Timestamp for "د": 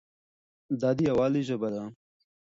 0.97-0.99